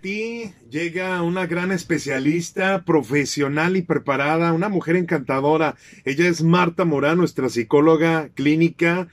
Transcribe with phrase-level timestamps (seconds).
[0.00, 5.76] ti llega una gran especialista, profesional y preparada, una mujer encantadora.
[6.04, 9.08] Ella es Marta Morán, nuestra psicóloga clínica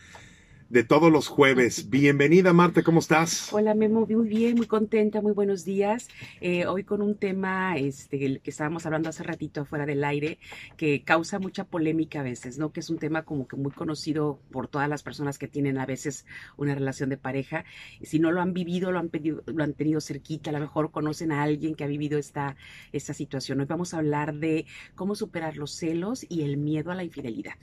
[0.69, 1.89] de todos los jueves.
[1.89, 3.53] Bienvenida, Marta, ¿cómo estás?
[3.53, 6.07] Hola, Memo, muy bien, muy contenta, muy buenos días.
[6.41, 10.39] Eh, hoy con un tema este, el que estábamos hablando hace ratito afuera del aire,
[10.75, 12.71] que causa mucha polémica a veces, ¿no?
[12.71, 15.85] Que es un tema como que muy conocido por todas las personas que tienen a
[15.85, 16.25] veces
[16.57, 17.63] una relación de pareja.
[18.01, 20.89] Si no lo han vivido, lo han, pedido, lo han tenido cerquita, a lo mejor
[20.89, 22.55] conocen a alguien que ha vivido esta,
[22.91, 23.59] esta situación.
[23.59, 27.53] Hoy vamos a hablar de cómo superar los celos y el miedo a la infidelidad.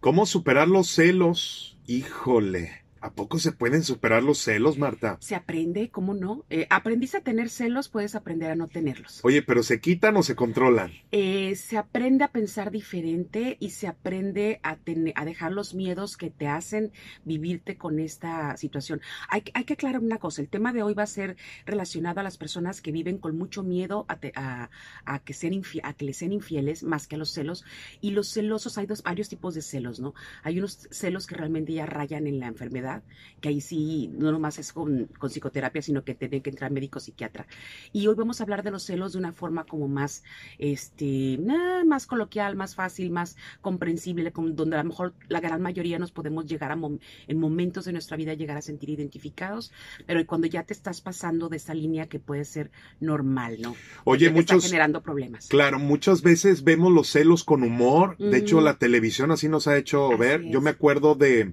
[0.00, 1.71] ¿Cómo superar los celos?
[1.86, 2.81] Híjole.
[3.02, 5.16] ¿A poco se pueden superar los celos, Marta?
[5.18, 6.44] Se aprende, ¿cómo no?
[6.50, 9.18] Eh, aprendiste a tener celos, puedes aprender a no tenerlos.
[9.24, 10.92] Oye, pero ¿se quitan o se controlan?
[11.10, 14.78] Eh, se aprende a pensar diferente y se aprende a,
[15.16, 16.92] a dejar los miedos que te hacen
[17.24, 19.00] vivirte con esta situación.
[19.28, 22.22] Hay, hay, que aclarar una cosa, el tema de hoy va a ser relacionado a
[22.22, 24.70] las personas que viven con mucho miedo a,
[25.06, 27.64] a, que, sean a que les sean infieles más que a los celos.
[28.00, 30.14] Y los celosos, hay dos, varios tipos de celos, ¿no?
[30.44, 32.91] Hay unos celos que realmente ya rayan en la enfermedad
[33.40, 37.46] que ahí sí no nomás es con, psicoterapia, sino que tiene que entrar médico psiquiatra.
[37.92, 40.22] Y hoy vamos a hablar de los celos de una forma como más,
[40.58, 41.38] este,
[41.84, 46.46] más coloquial, más fácil, más comprensible, donde a lo mejor la gran mayoría nos podemos
[46.46, 46.78] llegar a,
[47.26, 49.72] en momentos de nuestra vida, llegar a sentir identificados,
[50.06, 53.74] pero cuando ya te estás pasando de esa línea que puede ser normal, ¿no?
[54.04, 54.58] Oye, muchos...
[54.58, 55.48] Está generando problemas.
[55.48, 58.16] Claro, muchas veces vemos los celos con humor.
[58.18, 60.42] De hecho, la televisión así nos ha hecho ver.
[60.48, 61.52] Yo me acuerdo de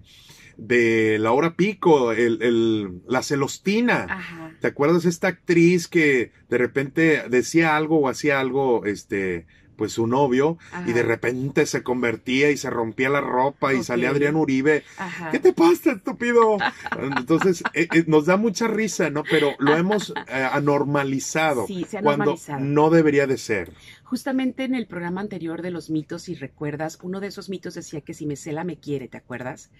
[0.60, 4.58] de la hora pico, el, el, la celostina.
[4.60, 9.48] ¿Te acuerdas esta actriz que de repente decía algo o hacía algo, este,
[9.80, 14.10] pues su novio, y de repente se convertía y se rompía la ropa y salía
[14.10, 14.84] Adrián Uribe.
[15.32, 16.58] ¿Qué te pasa, estúpido?
[17.18, 19.24] Entonces, eh, eh, nos da mucha risa, ¿no?
[19.24, 23.72] Pero lo hemos eh, anormalizado sí, se ha cuando no debería de ser.
[24.04, 28.02] Justamente en el programa anterior de los mitos, si recuerdas, uno de esos mitos decía
[28.02, 29.72] que si me cela me quiere, ¿te acuerdas?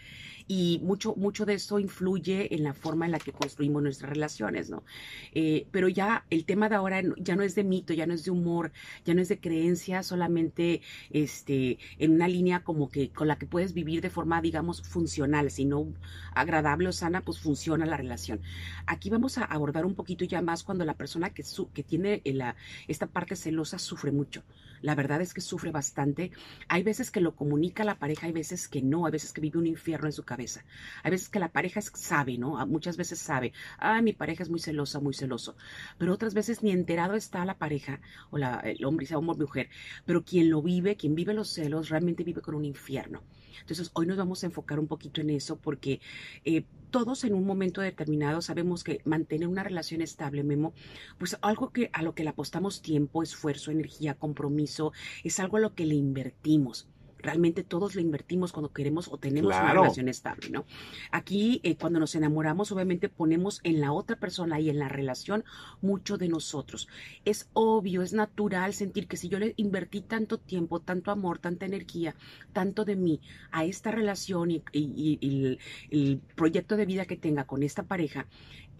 [0.52, 4.72] Y mucho, mucho de eso influye en la forma en la que construimos nuestras relaciones,
[4.72, 4.84] ¿no?
[5.32, 8.26] Eh, pero ya el tema de ahora ya no es de mito, ya no es
[8.26, 8.72] de humor,
[9.06, 13.46] ya no es de creencia, solamente este, en una línea como que con la que
[13.46, 15.94] puedes vivir de forma, digamos, funcional, sino
[16.34, 18.42] agradable o sana, pues funciona la relación.
[18.88, 22.24] Aquí vamos a abordar un poquito ya más cuando la persona que, su, que tiene
[22.26, 22.56] la,
[22.88, 24.44] esta parte celosa sufre mucho.
[24.82, 26.32] La verdad es que sufre bastante.
[26.68, 29.60] Hay veces que lo comunica la pareja, hay veces que no, hay veces que vive
[29.60, 30.64] un infierno en su cabeza.
[31.04, 32.66] Hay veces que la pareja sabe, ¿no?
[32.68, 35.56] Muchas veces sabe, ah, mi pareja es muy celosa, muy celoso.
[35.98, 38.00] Pero otras veces ni enterado está la pareja,
[38.32, 39.70] o la, el hombre, sea hombre o mujer,
[40.06, 43.22] pero quien lo vive, quien vive los celos, realmente vive con un infierno.
[43.62, 46.02] Entonces, hoy nos vamos a enfocar un poquito en eso porque
[46.46, 50.74] eh, todos en un momento determinado sabemos que mantener una relación estable, Memo,
[51.18, 54.92] pues algo que a lo que le apostamos tiempo, esfuerzo, energía, compromiso,
[55.24, 56.88] es algo a lo que le invertimos
[57.22, 60.66] realmente todos le invertimos cuando queremos o tenemos una relación estable, ¿no?
[61.12, 65.44] Aquí, eh, cuando nos enamoramos, obviamente ponemos en la otra persona y en la relación
[65.82, 66.88] mucho de nosotros.
[67.26, 71.66] Es obvio, es natural sentir que si yo le invertí tanto tiempo, tanto amor, tanta
[71.66, 72.16] energía,
[72.54, 75.60] tanto de mí a esta relación y,
[75.92, 78.28] el proyecto de vida que tenga con esta pareja,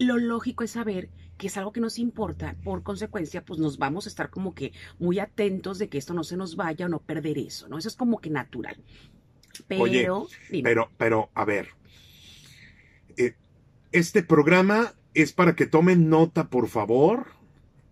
[0.00, 4.06] lo lógico es saber que es algo que nos importa, por consecuencia, pues nos vamos
[4.06, 7.00] a estar como que muy atentos de que esto no se nos vaya o no
[7.00, 7.78] perder eso, ¿no?
[7.78, 8.76] Eso es como que natural.
[9.66, 10.28] Pero,
[10.62, 11.68] pero, pero, a ver,
[13.16, 13.36] eh,
[13.92, 17.28] este programa es para que tomen nota, por favor.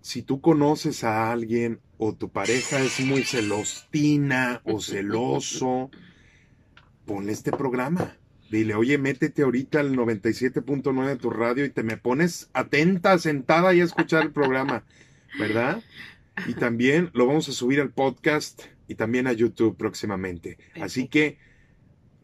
[0.01, 5.91] Si tú conoces a alguien o tu pareja es muy celostina o celoso,
[7.07, 8.18] pon este programa.
[8.51, 13.75] Dile, oye, métete ahorita al 97.9 de tu radio y te me pones atenta, sentada
[13.75, 14.85] y a escuchar el programa,
[15.39, 15.83] ¿verdad?
[16.47, 20.57] Y también lo vamos a subir al podcast y también a YouTube próximamente.
[20.81, 21.37] Así que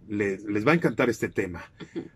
[0.08, 1.70] les, les, va a encantar este tema.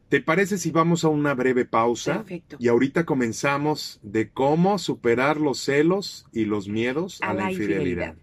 [0.09, 2.19] ¿Te parece si vamos a una breve pausa?
[2.19, 2.57] Perfecto.
[2.59, 8.17] Y ahorita comenzamos de cómo superar los celos y los miedos a, la, infidelidad.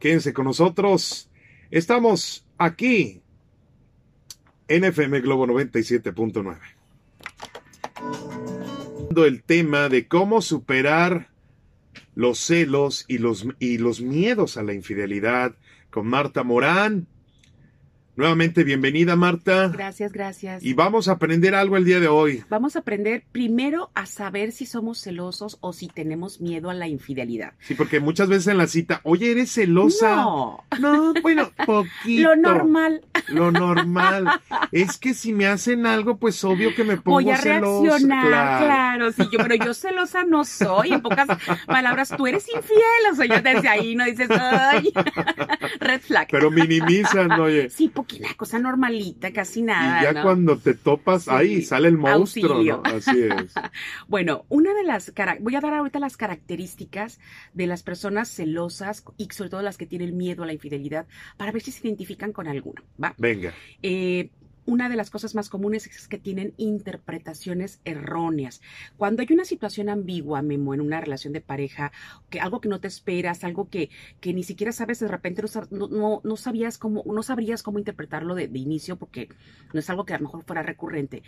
[0.00, 1.30] Quédense con nosotros.
[1.70, 3.22] Estamos aquí
[4.68, 6.56] NFM Globo 97.9.
[9.26, 11.30] El tema de cómo superar
[12.14, 15.56] los celos y los, y los miedos a la infidelidad
[15.90, 17.08] con Marta Morán,
[18.22, 19.68] Nuevamente, bienvenida Marta.
[19.68, 20.64] Gracias, gracias.
[20.64, 22.42] Y vamos a aprender algo el día de hoy.
[22.50, 26.88] Vamos a aprender primero a saber si somos celosos o si tenemos miedo a la
[26.88, 27.52] infidelidad.
[27.60, 30.16] Sí, porque muchas veces en la cita, oye, ¿eres celosa?
[30.16, 30.64] No.
[30.80, 32.30] No, bueno, poquito.
[32.30, 33.02] Lo normal.
[33.28, 34.28] Lo normal.
[34.72, 37.82] Es que si me hacen algo, pues obvio que me pongo Voy a celosa.
[37.88, 38.66] reaccionar, Claro.
[38.66, 39.12] claro.
[39.12, 40.92] sí, yo, pero yo celosa no soy.
[40.92, 41.28] En pocas
[41.66, 42.82] palabras, tú eres infiel.
[43.12, 44.90] O sea, yo desde ahí no dices, ay,
[45.78, 46.26] red flag.
[46.32, 47.70] Pero minimizan, oye.
[47.70, 50.00] Sí, poquita cosa normalita, casi nada.
[50.00, 50.22] y ya ¿no?
[50.22, 51.30] cuando te topas, Sí.
[51.32, 52.82] ahí sale el monstruo.
[52.84, 53.52] Así es.
[54.08, 57.20] Bueno, una de las voy a dar ahorita las características
[57.52, 61.06] de las personas celosas y sobre todo las que tienen miedo a la infidelidad
[61.36, 63.14] para ver si se identifican con alguna, ¿va?
[63.18, 63.52] Venga.
[63.82, 64.30] Eh,
[64.68, 68.60] una de las cosas más comunes es que tienen interpretaciones erróneas.
[68.98, 71.90] Cuando hay una situación ambigua, Memo, en una relación de pareja,
[72.28, 73.88] que algo que no te esperas, algo que,
[74.20, 78.34] que ni siquiera sabes, de repente no, no, no- sabías cómo, no sabrías cómo interpretarlo
[78.34, 79.30] de, inicio, porque
[79.72, 81.22] no es algo que a lo mejor fuera recurrente,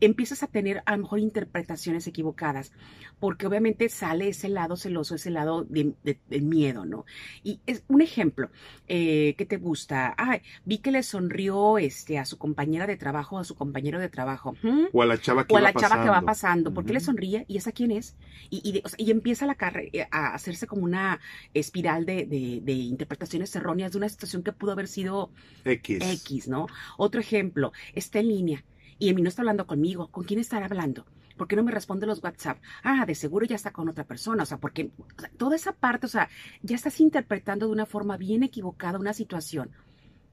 [0.00, 2.72] empiezas a tener a lo mejor interpretaciones equivocadas,
[3.20, 5.94] porque obviamente sale ese lado celoso, ese lado de,
[6.40, 7.04] miedo, ¿no?
[7.44, 8.50] Y es un ejemplo,
[8.88, 10.14] eh, ¿qué te gusta?
[10.18, 12.38] Ay, vi que le sonrió este, a su
[12.72, 14.54] compañera de trabajo, a su compañero de trabajo.
[14.62, 14.84] ¿Mm?
[14.92, 16.26] O a la chava que O a va la chava que va pasando.
[16.70, 16.74] pasando.
[16.74, 17.44] ¿Por qué le sonríe?
[17.48, 18.16] ¿Y esa quién es?
[18.48, 19.56] Y, y, de- o sea, y empieza la
[19.92, 21.20] eh, a hacerse como una
[21.52, 25.30] espiral de, de- de interpretaciones erróneas de una situación que pudo haber sido
[25.66, 25.98] X.
[26.24, 26.66] X, ¿no?
[26.96, 28.64] Otro ejemplo, está en línea
[28.98, 30.08] y mí no está hablando conmigo.
[30.08, 31.04] ¿Con quién estará hablando?
[31.36, 32.58] ¿Por qué no me responde los WhatsApp?
[32.84, 34.44] Ah, de seguro ya está con otra persona.
[34.44, 36.28] O sea, porque o sea, toda esa parte, o sea,
[36.62, 39.70] ya estás interpretando de una forma bien equivocada una situación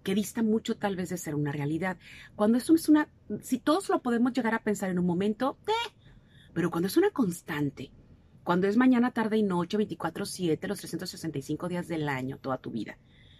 [0.03, 1.97] que dista mucho tal vez de ser una realidad.
[2.35, 3.09] Cuando eso es una,
[3.41, 5.91] si todos lo podemos llegar a pensar en un momento, eh,
[6.53, 7.91] pero cuando es una constante,
[8.43, 12.97] cuando es mañana, tarde y noche, 24/7, los 365 días del año, toda tu vida,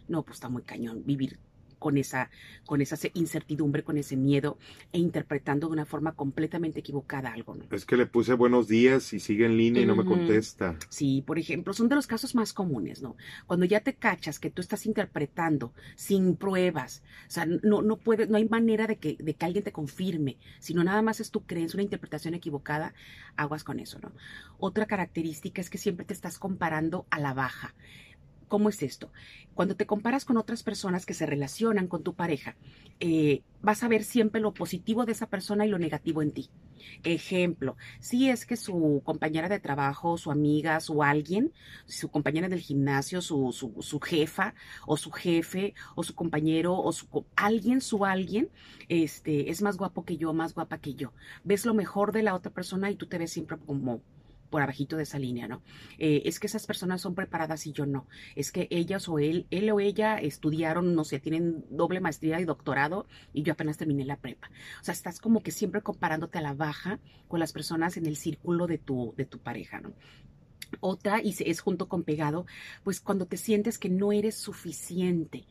[0.08, 1.40] no, pues está muy cañón vivir
[1.80, 2.30] con esa,
[2.66, 4.58] con esa incertidumbre, con ese miedo
[4.92, 7.66] e interpretando de una forma completamente equivocada algo, ¿no?
[7.72, 10.78] Es que le puse buenos días y sigue en línea y no me contesta.
[10.90, 13.16] Sí, por ejemplo, son de los casos más comunes, ¿no?
[13.48, 18.28] Cuando ya te cachas que tú estás interpretando sin pruebas, o sea, no, no puede,
[18.28, 21.46] no hay manera de que, de que alguien te confirme, sino nada más es tu
[21.46, 22.94] creencia, una interpretación equivocada,
[23.36, 24.12] aguas con eso, ¿no?
[24.58, 27.74] Otra característica es que siempre te estás comparando a la baja.
[28.50, 29.12] ¿Cómo es esto?
[29.54, 32.56] Cuando te comparas con otras personas que se relacionan con tu pareja,
[33.00, 36.50] eh, vas a ver siempre lo positivo de esa persona y lo negativo en ti.
[37.04, 41.54] Ejemplo, si es que su compañera de trabajo, su amiga, su alguien,
[41.86, 44.56] su compañera del gimnasio, su, su, jefa
[44.88, 48.50] o su jefe o su compañero o su alguien, su alguien,
[48.88, 51.14] este, es más guapo que yo, más guapa que yo.
[51.44, 54.02] Ves lo mejor de la otra persona y tú te ves siempre como
[54.50, 55.62] por abajito de esa línea, ¿no?
[55.98, 58.08] Eh, es que esas personas son preparadas y yo no.
[58.36, 62.46] Es que ellas o él, él o ella estudiaron, no sé, tienen doble maestría y
[62.46, 64.50] doctorado y yo apenas terminé la prepa.
[64.82, 68.18] O sea, estás como que siempre comparándote a la baja con las personas en el
[68.18, 69.94] círculo de tu, de tu pareja, ¿no?
[70.82, 72.46] Otra, y es junto con pegado,
[72.84, 75.46] pues cuando te sientes que no eres suficiente.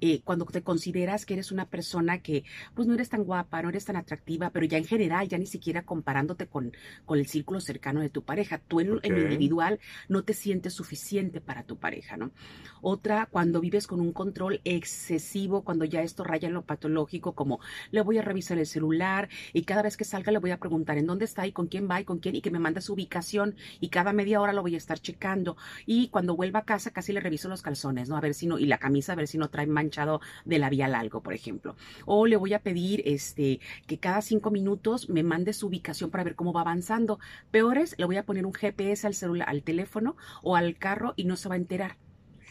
[0.00, 2.44] Eh, cuando te consideras que eres una persona que
[2.74, 5.46] pues no eres tan guapa, no eres tan atractiva, pero ya en general, ya ni
[5.46, 6.72] siquiera comparándote con,
[7.04, 8.58] con el círculo cercano de tu pareja.
[8.58, 9.22] Tú en, en lo Ok.
[9.22, 12.32] individual no te sientes suficiente para tu pareja, ¿no?
[12.80, 17.60] Otra, cuando vives con un control excesivo, cuando ya esto raya en lo patológico, como
[17.90, 20.98] le voy a revisar el celular y cada vez que salga le voy a preguntar
[20.98, 22.92] en dónde está y con quién va y con quién y que me manda su
[22.94, 25.56] ubicación y cada media hora lo voy a estar checando
[25.86, 28.16] y cuando vuelva a casa casi le reviso los calzones, ¿no?
[28.16, 30.94] A ver si no, y la camisa, a ver si no trae manchado de labial
[30.94, 31.76] algo, por ejemplo.
[32.06, 36.24] O le voy a pedir este que cada cinco minutos me mande su ubicación para
[36.24, 37.18] ver cómo va avanzando.
[37.50, 41.24] Peores, le voy a poner un GPS al celular, al teléfono o al carro y
[41.24, 41.96] no se va a enterar.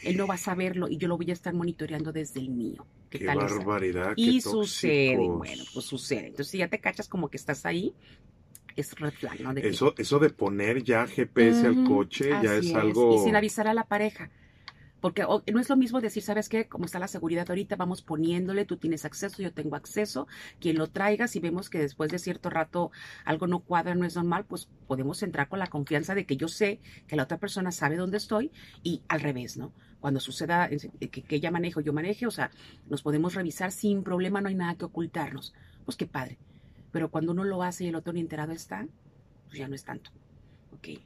[0.02, 2.86] Él no va a saberlo y yo lo voy a estar monitoreando desde el mío.
[3.10, 3.54] ¿Qué, Qué tal esa?
[3.56, 4.12] barbaridad.
[4.16, 6.26] Y sucede, bueno, pues sucede.
[6.26, 7.94] Entonces, si ya te cachas como que estás ahí,
[8.76, 9.54] es red flag, ¿no?
[9.54, 13.14] De que- Eso, eso de poner ya GPS al coche ya es algo.
[13.14, 14.30] Y sin avisar a la pareja.
[15.04, 16.66] Porque no es lo mismo decir, ¿sabes qué?
[16.66, 20.26] Como está la seguridad ahorita, vamos poniéndole, tú tienes acceso, yo tengo acceso,
[20.60, 22.90] quien lo traiga, si vemos que después de cierto rato
[23.26, 26.48] algo no cuadra, no es normal, pues podemos entrar con la confianza de que yo
[26.48, 28.50] sé que la otra persona sabe dónde estoy
[28.82, 29.74] y al revés, ¿no?
[30.00, 32.50] Cuando suceda que, que ella maneje o yo maneje, o sea,
[32.88, 35.52] nos podemos revisar sin problema, no hay nada que ocultarnos.
[35.84, 36.38] Pues qué padre.
[36.92, 38.88] Pero cuando uno lo hace y el otro ni enterado está,
[39.48, 40.12] pues ya no es tanto.
[40.72, 40.98] Ok.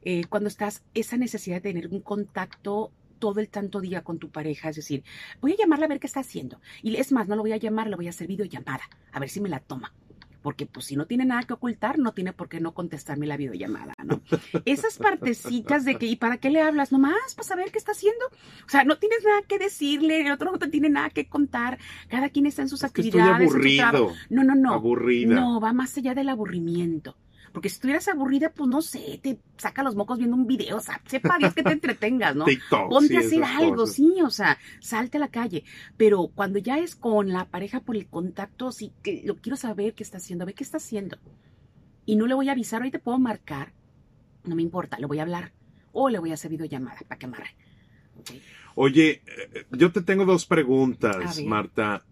[0.00, 4.30] Eh, cuando estás, esa necesidad de tener un contacto todo el tanto día con tu
[4.30, 5.04] pareja, es decir,
[5.40, 6.60] voy a llamarle a ver qué está haciendo.
[6.82, 9.28] Y es más, no lo voy a llamar, lo voy a hacer videollamada, a ver
[9.28, 9.92] si me la toma.
[10.42, 13.38] porque pues si no tiene nada que ocultar, no tiene por qué no contestarme la
[13.38, 14.20] videollamada, ¿no?
[14.66, 16.92] Esas partecitas de que, ¿y para qué le hablas?
[16.92, 18.26] Nomás para saber qué está haciendo.
[18.66, 21.78] O sea, no tienes nada que decirle, el otro no te tiene nada que contar,
[22.10, 23.40] cada quien está en sus actividades.
[23.46, 24.12] estoy aburrido.
[24.28, 24.74] no, no, no.
[24.74, 25.34] Aburrida.
[25.34, 27.16] No, va más allá del aburrimiento.
[27.54, 30.80] Porque si estuvieras aburrida, pues no sé, te saca los mocos viendo un video, o
[30.80, 32.46] sea, sepa Dios que te entretengas, ¿no?
[32.46, 33.94] TikTok, Ponte a hacer algo, cosas.
[33.94, 35.62] sí, o sea, salte a la calle.
[35.96, 39.94] Pero cuando ya es con la pareja por el contacto, sí, que lo quiero saber
[39.94, 41.16] qué está haciendo, a ver qué está haciendo.
[42.04, 43.72] Y no le voy a avisar, hoy te puedo marcar,
[44.42, 45.52] no me importa, le voy a hablar.
[45.92, 47.54] O le voy a hacer videollamada para que amarre.
[48.74, 51.40] Oye, eh, yo te tengo dos preguntas.
[51.44, 52.04] Marta.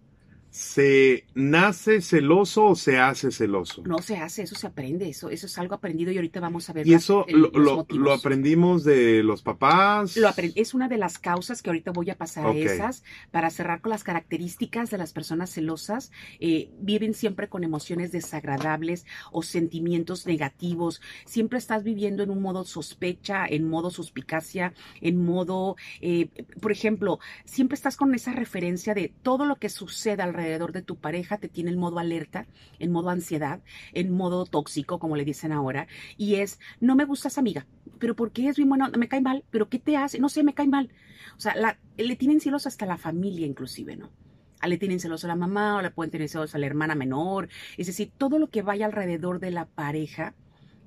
[0.53, 3.83] ¿Se nace celoso o se hace celoso?
[3.87, 6.75] No se hace, eso se aprende, eso, eso es algo aprendido y ahorita vamos a
[6.75, 6.87] ver.
[6.87, 10.15] Y las- eso el- lo, los lo- aprendimos de los papás.
[10.19, 13.81] Lo es una de las causas que ahorita voy a pasar a esas para cerrar
[13.81, 16.13] con las características de las personas celosas.
[16.39, 21.01] Eh, viven siempre con emociones desagradables o sentimientos negativos.
[21.25, 26.29] Siempre estás viviendo en un modo sospecha, en modo suspicacia, en modo, eh,
[26.61, 30.97] por ejemplo, siempre estás con esa referencia de todo lo que sucede alrededor de tu
[30.99, 32.47] pareja te tiene en modo alerta,
[32.79, 37.39] en modo ansiedad, en modo tóxico, como le dicen ahora, y es, no me gustas
[37.39, 37.67] amiga,
[37.99, 38.89] pero ¿por qué es bien bueno?
[38.97, 40.19] Me cae mal, pero ¿qué te hace?
[40.19, 40.91] No sé, me cae mal.
[41.37, 44.13] O sea, la- le tienen celos hasta la familia inclusive, ¿no?
[44.61, 46.95] A le tienen celos a la mamá o le pueden tener celos a la hermana
[46.95, 47.49] menor.
[47.77, 50.37] Es decir, todo lo que vaya alrededor de la pareja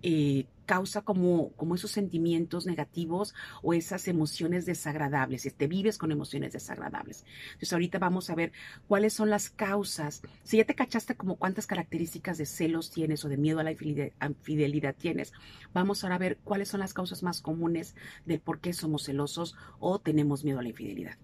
[0.01, 5.47] eh, causa como, como esos sentimientos negativos o esas emociones desagradables.
[5.55, 7.25] Te vives con emociones desagradables.
[7.47, 8.51] Entonces ahorita vamos a ver
[8.87, 10.21] cuáles son las causas.
[10.43, 13.71] Si ya te cachaste como cuántas características de celos tienes o de miedo a la
[13.71, 15.31] infidelidad tienes,
[15.73, 17.95] vamos ahora a ver cuáles son las causas más comunes
[18.25, 21.17] del por qué somos celosos o tenemos miedo a la infidelidad.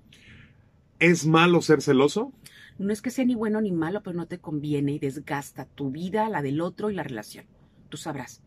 [0.99, 2.31] ¿Es malo ser celoso?
[2.77, 5.89] No es que sea ni bueno ni malo, pero no te conviene y desgasta tu
[5.89, 7.45] vida, la del otro y la relación.
[7.89, 8.41] Tú sabrás.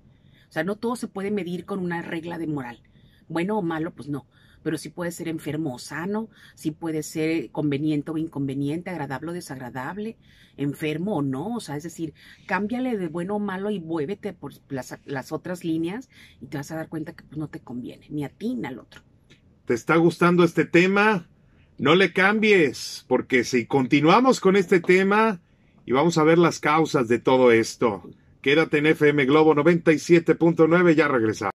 [0.54, 2.80] Sea, no todo se puede medir con una regla de moral.
[3.26, 4.28] Bueno o malo, pues no.
[4.62, 9.34] Pero sí puede ser enfermo o sano, sí puede ser conveniente o inconveniente, agradable o
[9.34, 10.16] desagradable,
[10.56, 11.56] enfermo o no.
[11.56, 12.14] O sea, es decir,
[12.46, 16.08] cámbiale de bueno o malo y muévete por las, las otras líneas
[16.40, 18.68] y te vas a dar cuenta que pues, no te conviene, ni a ti ni
[18.68, 19.02] al otro.
[19.64, 21.28] ¿Te está gustando este tema?
[21.78, 25.40] No le cambies, porque si continuamos con este tema
[25.84, 28.08] y vamos a ver las causas de todo esto,
[28.45, 31.53] quédate en FM Globo 97.9, ya regresamos.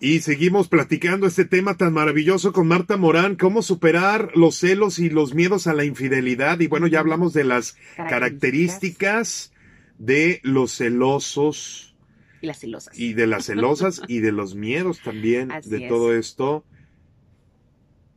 [0.00, 5.10] Y seguimos platicando este tema tan maravilloso con Marta Morán, cómo superar los celos y
[5.10, 6.58] los miedos a la infidelidad.
[6.58, 9.52] Y bueno, ya hablamos de las características
[9.98, 11.94] de los celosos
[12.40, 12.98] Y las celosas.
[12.98, 15.88] y de las celosas y de los miedos también Así de es.
[15.88, 16.64] todo esto.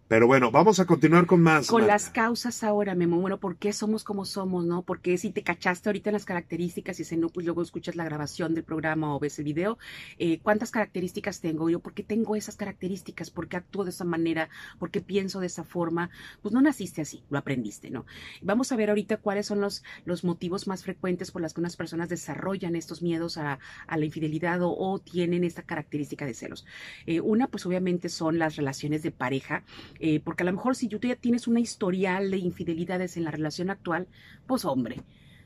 [0.07, 1.67] Pero bueno, vamos a continuar con más.
[1.67, 1.93] Con Marta.
[1.93, 4.83] las causas ahora, Memo, bueno, ¿por qué somos como somos, no?
[4.83, 8.03] Porque si te cachaste ahorita en las características y si no, pues luego escuchas la
[8.03, 9.79] grabación del programa o ves el video,
[10.19, 11.71] eh, ¿cuántas características tengo?
[11.71, 13.31] Yo, ¿por qué tengo esas características?
[13.31, 14.49] ¿Por qué actúo de esa manera?
[14.77, 16.11] ¿Por qué pienso de esa forma?
[16.43, 18.05] Pues no naciste así, lo aprendiste, ¿no?
[18.43, 21.75] Vamos a ver ahorita cuáles son los, los motivos más frecuentes por las que unas
[21.75, 23.57] personas desarrollan estos miedos a,
[23.87, 26.63] a la infidelidad o, o tienen esta característica de celos.
[27.07, 29.63] Eh, una, pues obviamente son las relaciones de pareja,
[29.99, 33.31] eh, porque a lo mejor si tú ya tienes una historial de infidelidades en la
[33.31, 34.07] relación actual,
[34.47, 35.01] pues hombre,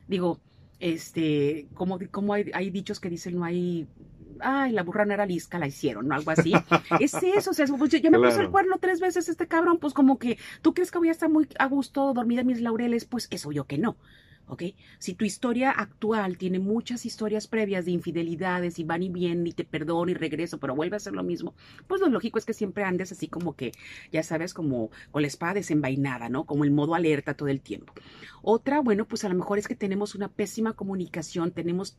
[0.07, 0.39] digo,
[0.79, 3.87] este, como, como hay, hay dichos que dicen no hay,
[4.39, 6.15] ay, la burra no era lisca, la hicieron, ¿no?
[6.15, 6.53] Algo así.
[6.99, 8.43] es eso, o sea, pues, yo, yo me puse Claro.
[8.43, 11.29] el cuerno tres veces este cabrón, pues como que, ¿tú crees que voy a estar
[11.29, 13.05] muy a gusto dormida en mis laureles?
[13.05, 13.97] Pues eso yo que no.
[14.49, 14.63] ¿Ok?
[14.97, 19.53] Si tu historia actual tiene muchas historias previas de infidelidades y van y vienen y
[19.53, 21.53] te perdono y regreso, pero vuelve a hacer lo mismo,
[21.87, 23.71] pues lo lógico es que siempre andes así como que,
[24.11, 26.45] ya sabes, como con la espada desenvainada, ¿no?
[26.45, 27.93] Como el modo alerta todo el tiempo.
[28.41, 31.97] Otra, bueno, pues a lo mejor es que tenemos una pésima comunicación, tenemos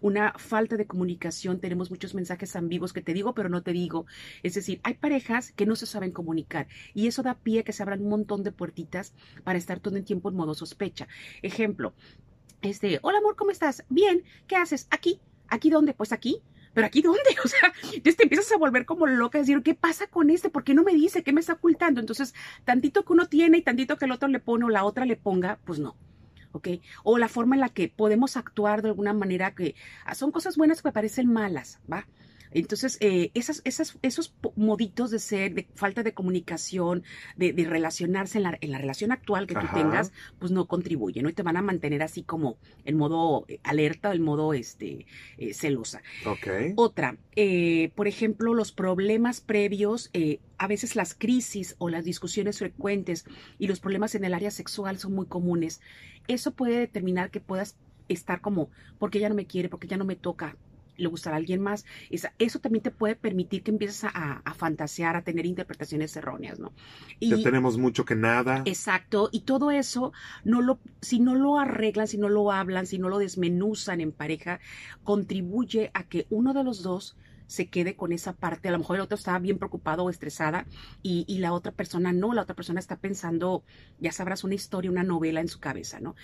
[0.00, 4.06] una falta de comunicación, tenemos muchos mensajes ambiguos que te digo, pero no te digo.
[4.42, 7.72] Es decir, hay parejas que no se saben comunicar y eso da pie a que
[7.72, 11.08] se abran un montón de puertitas para estar todo el tiempo en modo sospecha.
[11.42, 11.91] Ejemplo,
[12.62, 13.84] este, hola amor, ¿cómo estás?
[13.88, 14.86] Bien, ¿qué haces?
[14.90, 15.20] Aquí.
[15.48, 15.94] ¿Aquí dónde?
[15.94, 16.42] Pues aquí.
[16.74, 17.20] ¿Pero aquí dónde?
[17.44, 20.48] O sea, entonces te empiezas a volver como loca, decir, ¿qué pasa con este?
[20.48, 21.22] ¿Por qué no me dice?
[21.22, 22.00] ¿Qué me está ocultando?
[22.00, 22.34] Entonces,
[22.64, 25.16] tantito que uno tiene y tantito que el otro le pone o la otra le
[25.16, 25.96] ponga, pues no.
[26.52, 26.68] ¿Ok?
[27.02, 30.56] O la forma en la que podemos actuar de alguna manera que ah, son cosas
[30.56, 32.06] buenas que parecen malas, ¿va?
[32.54, 37.02] Entonces, eh, esas, esas, esos moditos de ser, de falta de comunicación,
[37.36, 41.30] de, relacionarse en la, en la, relación actual que tú tengas, pues no contribuyen, ¿no?
[41.30, 45.06] Y te van a mantener así como en modo eh, alerta, en modo este,
[45.38, 46.02] eh, celosa.
[46.76, 47.16] Otra,
[47.94, 50.10] por ejemplo, los problemas previos,
[50.58, 53.24] a veces las crisis o las discusiones frecuentes
[53.58, 55.80] y los problemas en el área sexual son muy comunes.
[56.28, 57.76] Eso puede determinar que puedas
[58.08, 60.56] estar como, porque ya no me quiere, porque ya no me toca,
[60.96, 61.84] le gustará a alguien más.
[62.38, 66.72] eso también te puede permitir que empieces a, fantasear, a tener interpretaciones erróneas, ¿no?
[67.18, 68.62] Y, ya tenemos mucho que nada.
[68.64, 70.12] Exacto, y todo eso,
[70.44, 74.12] no lo, si no lo arreglan, si no lo hablan, si no lo desmenuzan en
[74.12, 74.60] pareja,
[75.04, 78.68] contribuye a que uno de los dos se quede con esa parte.
[78.68, 80.66] A lo mejor el otro está bien preocupado o estresada
[81.02, 83.64] y, y, la otra persona no, la otra persona está pensando,
[83.98, 86.14] ya sabrás, una historia, una novela en su cabeza, ¿no?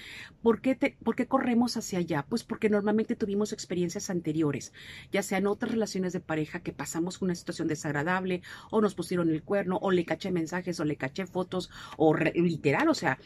[0.42, 2.25] ¿Por qué, te, ¿Por qué corremos hacia allá?
[2.28, 4.72] Pues porque normalmente tuvimos experiencias anteriores,
[5.12, 9.42] ya sean otras relaciones de pareja que pasamos una situación desagradable o nos pusieron el
[9.42, 13.18] cuerno o le caché mensajes o le caché fotos o literal, o sea,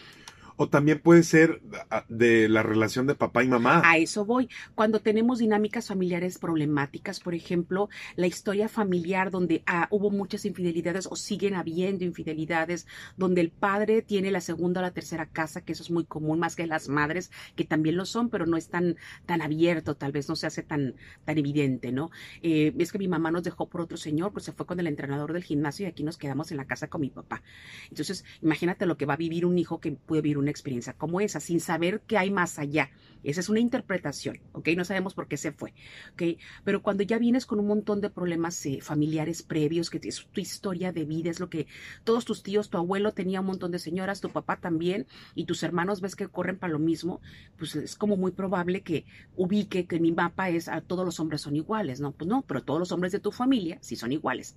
[0.57, 1.61] o también puede ser
[2.09, 3.83] de la relación de papá y mamá.
[3.85, 4.49] A eso voy.
[4.75, 11.09] Cuando tenemos dinámicas familiares problemáticas, por ejemplo, la historia familiar donde ah, hubo muchas infidelidades
[11.11, 15.73] o siguen habiendo infidelidades, donde el padre tiene la segunda o la tercera casa, que
[15.73, 18.69] eso es muy común, más que las madres, que también lo son, pero no es
[18.69, 20.95] tan, tan abierto, tal vez no se hace tan,
[21.25, 22.11] tan evidente, ¿no?
[22.43, 24.87] Eh, es que mi mamá nos dejó por otro señor, pues se fue con el
[24.87, 27.43] entrenador del gimnasio y aquí nos quedamos en la casa con mi papá.
[27.89, 31.21] Entonces, imagínate lo que va a vivir un hijo que puede vivir una experiencia como
[31.21, 32.91] esa, sin saber qué hay más allá.
[33.23, 34.71] Esa es una interpretación, ¿ok?
[34.77, 35.75] No sabemos por qué se fue,
[36.15, 36.39] ¿ok?
[36.65, 40.41] Pero cuando ya vienes con un montón de problemas eh, familiares previos, que es tu
[40.41, 41.67] historia de vida, es lo que
[42.05, 45.63] todos tus tíos, tu abuelo tenía un montón de señoras, tu papá también, y tus
[45.63, 47.21] hermanos ves que corren para lo mismo,
[47.57, 49.05] pues es como muy probable que
[49.37, 52.13] ubique que mi mapa es a todos los hombres son iguales, ¿no?
[52.13, 54.57] Pues no, pero todos los hombres de tu familia sí son iguales.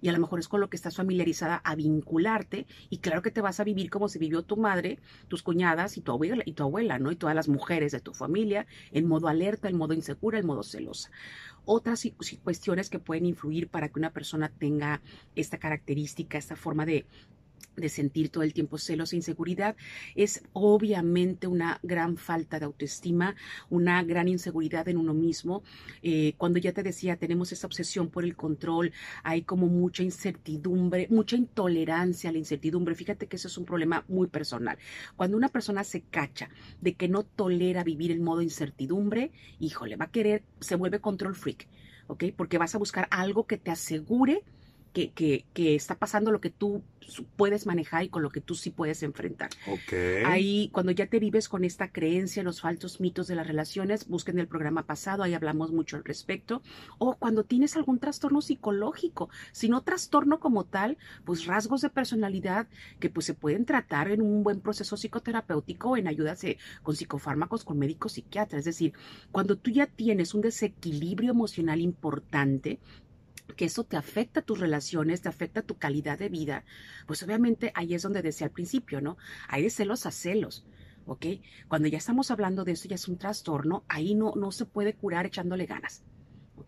[0.00, 3.30] Y a lo mejor es con lo que estás familiarizada a vincularte y claro que
[3.30, 6.52] te vas a vivir como se vivió tu madre, tus cuñadas y tu abuela, y
[6.52, 7.10] tu abuela, ¿no?
[7.10, 10.62] Y todas las mujeres de tu familia en modo alerta, en modo insegura, en modo
[10.62, 11.10] celosa.
[11.64, 12.06] Otras
[12.42, 15.00] cuestiones que pueden influir para que una persona tenga
[15.36, 17.06] esta característica, esta forma de
[17.76, 19.76] de sentir todo el tiempo celos e inseguridad,
[20.14, 23.34] es obviamente una gran falta de autoestima,
[23.70, 25.62] una gran inseguridad en uno mismo.
[26.02, 28.92] Eh, cuando ya te decía, tenemos esa obsesión por el control,
[29.22, 32.94] hay como mucha incertidumbre, mucha intolerancia a la incertidumbre.
[32.94, 34.78] Fíjate que eso es un problema muy personal.
[35.16, 36.50] Cuando una persona se cacha
[36.80, 41.34] de que no tolera vivir en modo incertidumbre, híjole, va a querer, se vuelve control
[41.34, 41.68] freak,
[42.06, 42.24] ¿ok?
[42.36, 44.42] Porque vas a buscar algo que te asegure
[44.92, 46.82] que, que, que, está pasando lo que tú
[47.36, 49.50] puedes manejar y con lo que tú sí puedes enfrentar.
[49.66, 50.24] Okay.
[50.24, 54.38] Ahí, cuando ya te vives con esta creencia, los falsos mitos de las relaciones, busquen
[54.38, 56.62] el programa pasado, ahí hablamos mucho al respecto.
[56.98, 62.68] O cuando tienes algún trastorno psicológico, si no trastorno como tal, pues rasgos de personalidad
[63.00, 66.42] que pues se pueden tratar en un buen proceso psicoterapéutico, en ayudas
[66.82, 68.60] con psicofármacos, con médicos psiquiatras.
[68.60, 68.92] Es decir,
[69.30, 72.80] cuando tú ya tienes un desequilibrio emocional importante,
[73.54, 76.64] que eso te afecta tus relaciones, te afecta tu calidad de vida,
[77.06, 79.16] pues obviamente ahí es donde decía al principio, ¿no?
[79.48, 80.64] Hay de celos a celos.
[81.04, 81.26] ¿Ok?
[81.66, 84.94] Cuando ya estamos hablando de eso, ya es un trastorno, ahí no, no se puede
[84.94, 86.04] curar echándole ganas.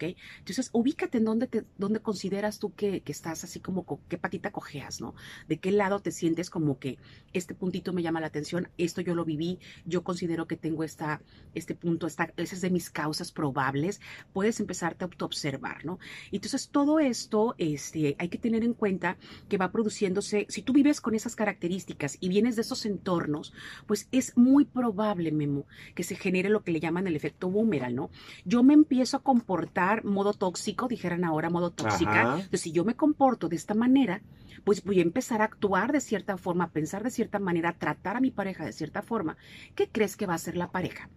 [0.03, 5.01] Entonces, ubícate en dónde, te, dónde consideras tú que, estás así como, qué patita cojeas,
[5.01, 5.15] ¿no?
[5.49, 6.99] De qué lado te sientes como que
[7.33, 11.23] este puntito me llama la atención, esto yo lo viví, yo considero que tengo esta,
[11.55, 14.01] este punto, esta, esa es de mis causas probables,
[14.33, 15.99] puedes empezarte a observar, ¿no?
[16.33, 19.17] Entonces, todo esto este, hay que tener en cuenta
[19.49, 23.53] que va produciéndose, si tú vives con esas características y vienes de esos entornos,
[23.87, 27.95] pues es muy probable, Memo, que se genere lo que le llaman el efecto boomerang,
[27.95, 28.11] ¿no?
[28.45, 32.23] Yo me empiezo a comportar modo tóxico, dijeran ahora modo tóxica.
[32.23, 34.21] Entonces, si yo me comporto de esta manera,
[34.65, 37.79] pues voy a empezar a actuar de cierta forma, a pensar de cierta manera, a
[37.79, 39.37] tratar a mi pareja de cierta forma.
[39.75, 41.09] ¿Qué crees que va a hacer la pareja?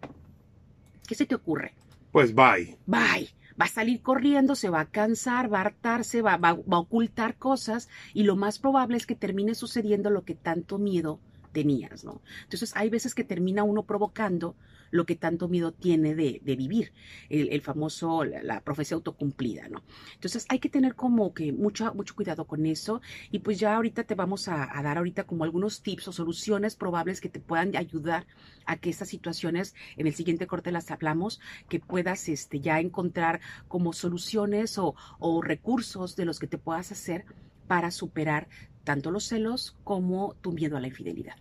[1.08, 1.74] ¿Qué se te ocurre?
[2.12, 2.78] Pues bye.
[2.86, 3.30] Bye.
[3.60, 7.38] Va a salir corriendo, se va a cansar, va a hartarse, va, va a ocultar
[7.38, 11.20] cosas y lo más probable es que termine sucediendo lo que tanto miedo
[11.52, 12.22] tenías, ¿no?
[12.44, 14.56] Entonces hay veces que termina uno provocando
[14.92, 16.94] lo que tanto miedo tiene de, vivir,
[17.30, 19.84] el, famoso, la, profecía autocumplida, ¿no?
[20.14, 24.04] Entonces hay que tener como que mucho, mucho cuidado con eso y pues ya ahorita
[24.04, 28.26] te vamos a, dar ahorita como algunos tips o soluciones probables que te puedan ayudar
[28.66, 33.40] a que estas situaciones, en el siguiente corte las hablamos, que puedas este, ya encontrar
[33.68, 37.26] como soluciones o, o recursos de los que te puedas hacer
[37.68, 38.48] para superar
[38.84, 41.36] tanto los celos como tu miedo a la infidelidad.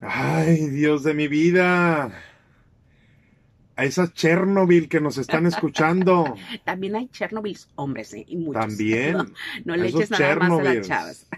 [0.00, 2.10] Ay, Dios de mi vida.
[3.76, 6.34] a esas Chernobyl que nos están escuchando.
[6.64, 8.24] También hay Chernobyl hombres, ¿eh?
[8.28, 8.60] Y muchos.
[8.60, 9.16] También.
[9.64, 11.26] No, le eches nada más a las chavas.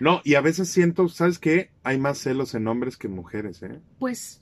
[0.00, 1.72] No, y a veces siento, ¿sabes qué?
[1.82, 3.80] Hay más celos en hombres que en mujeres, ¿eh?
[3.98, 4.40] Pues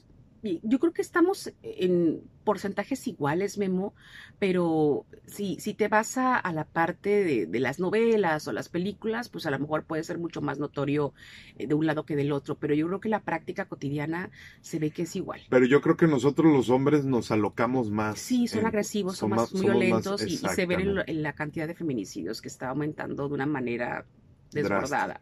[0.62, 3.92] yo creo que estamos en porcentajes iguales, Memo,
[4.38, 9.46] pero si, si te vas a, la parte de, las novelas o las películas, pues
[9.46, 11.12] a lo mejor puede ser mucho más notorio
[11.58, 14.30] eh, de un lado que del otro, pero yo creo que la práctica cotidiana
[14.60, 15.40] se ve que es igual.
[15.50, 18.18] Pero yo creo que nosotros los hombres nos alocamos más.
[18.18, 22.40] Sí, son agresivos, son, más, muy violentos y, se ven en, la cantidad de feminicidios
[22.40, 24.06] que está aumentando de una manera
[24.52, 25.18] desbordada.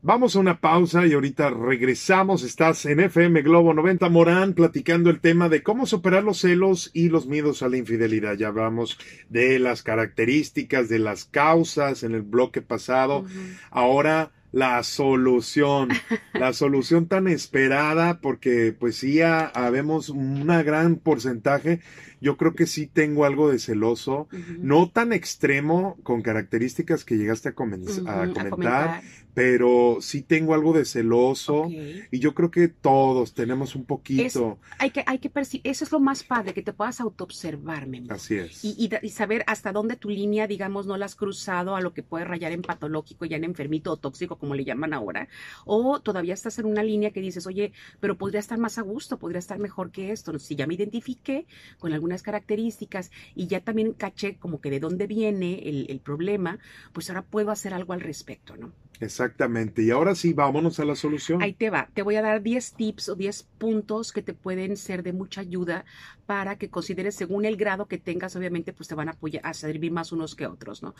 [0.00, 2.44] Vamos a una pausa y ahorita regresamos.
[2.44, 7.08] Estás en FM Globo 90 Morán platicando el tema de cómo superar los celos y
[7.08, 8.34] los miedos a la infidelidad.
[8.34, 8.96] Ya hablamos
[9.28, 13.24] de las características, de las causas en el bloque pasado.
[13.72, 15.88] Ahora la solución,
[16.32, 21.80] la solución tan esperada porque pues sí ya habemos un gran porcentaje
[22.20, 24.28] yo creo que sí tengo algo de celoso,
[24.58, 29.02] no tan extremo con características que llegaste a, comentar,
[29.34, 34.58] pero sí tengo algo de celoso y yo creo que todos tenemos un poquito.
[34.78, 35.30] hay que, hay que
[35.64, 38.64] eso es lo más padre, que te puedas autoobservar, Así es.
[38.64, 42.02] Y, y, saber hasta dónde tu línea, digamos, no la has cruzado a lo que
[42.02, 45.28] puede rayar en patológico, ya en enfermito o tóxico, como le llaman ahora,
[45.64, 49.18] o todavía estás en una línea que dices, oye, pero podría estar más a gusto,
[49.18, 50.36] podría estar mejor que esto.
[50.38, 51.46] Si ya me identifiqué
[51.78, 56.00] con algún unas características y ya también caché como que de dónde viene el, el
[56.00, 56.58] problema,
[56.92, 58.72] pues ahora puedo hacer algo al respecto, ¿no?
[59.00, 59.82] Exactamente.
[59.82, 61.40] Y ahora sí, vámonos a la solución.
[61.40, 61.88] Ahí te va.
[61.94, 65.40] Te voy a dar 10 tips o 10 puntos que te pueden ser de mucha
[65.40, 65.84] ayuda
[66.26, 69.54] para que consideres, según el grado que tengas, obviamente, pues te van a apoyar a
[69.54, 70.94] servir más unos que otros, ¿no?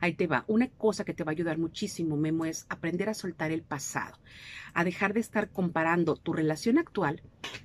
[0.00, 0.44] Ahí te va.
[0.48, 4.18] Una cosa que te va a ayudar muchísimo, Memo, es aprender a soltar el pasado,
[4.74, 7.22] a dejar de estar comparando tu relación actual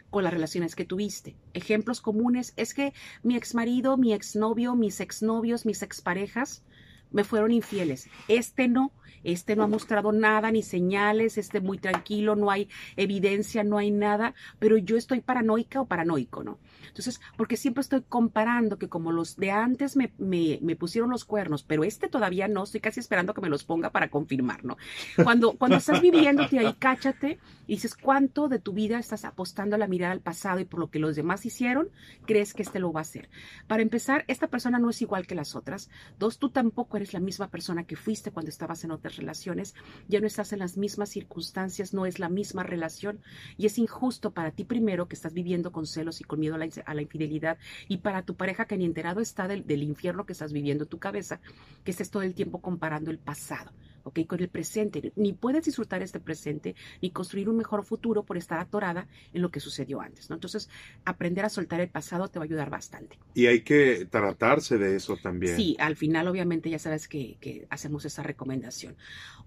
[0.10, 1.36] con las relaciones que tuviste.
[1.54, 2.94] Ejemplos comunes es que
[3.24, 6.64] mi exmarido, mi exnovio, mis exnovios, mis exparejas
[7.12, 8.08] me fueron infieles.
[8.28, 8.92] Este no
[9.24, 13.92] este no ha mostrado nada, ni señales, este muy tranquilo, no hay evidencia, no hay
[13.92, 16.60] nada, pero yo estoy paranoica o paranoico, ¿no?
[16.88, 21.64] Entonces, porque siempre estoy comparando que como los de antes me, me, pusieron los cuernos,
[21.64, 24.78] pero este todavía no, estoy casi esperando que me los ponga para confirmar, ¿no?
[25.24, 29.80] Cuando, cuando estás viviéndote ahí, cáchate y dices cuánto de tu vida estás apostando a
[29.80, 31.90] la mirada al pasado y por lo que los demás hicieron,
[32.26, 33.30] crees que este lo va a hacer.
[33.68, 35.90] Para empezar, esta persona no es igual que las otras.
[36.18, 39.76] Dos, tú tampoco eres la misma persona que fuiste cuando estabas en otras relaciones,
[40.08, 43.22] ya no estás en las mismas circunstancias, no es la misma relación
[43.58, 46.58] y es injusto para ti primero que estás viviendo con celos y con miedo a
[46.58, 50.34] la a la infidelidad y para tu pareja que ni enterado está del, infierno que
[50.34, 51.40] estás viviendo en tu cabeza,
[51.84, 53.72] que estés todo el tiempo comparando el pasado.
[54.10, 54.26] ¿Ok?
[54.28, 55.14] Con el presente.
[55.16, 59.50] Ni puedes disfrutar este presente ni construir un mejor futuro por estar atorada en lo
[59.50, 60.36] que sucedió antes, ¿no?
[60.36, 60.70] Entonces,
[61.06, 63.18] aprender a soltar el pasado te va a ayudar bastante.
[63.34, 65.56] Y hay que tratarse de eso también.
[65.56, 68.96] Sí, al final obviamente ya sabes que, que hacemos esa recomendación.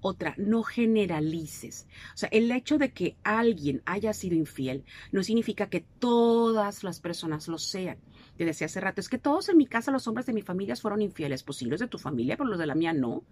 [0.00, 1.86] Otra, no generalices.
[2.14, 7.00] O sea, el hecho de que alguien haya sido infiel no significa que todas las
[7.00, 7.98] personas lo sean.
[8.36, 10.74] Te decía hace rato, es que todos en mi casa, los hombres de mi familia
[10.76, 11.42] fueron infieles.
[11.42, 13.22] Pues sí, los de tu familia, pero los de la mía no.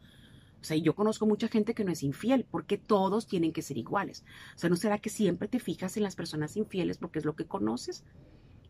[0.61, 3.79] O sea, yo conozco mucha gente que no es infiel, porque todos tienen que ser
[3.79, 4.25] iguales.
[4.55, 7.35] O sea, ¿no será que siempre te fijas en las personas infieles porque es lo
[7.35, 8.05] que conoces?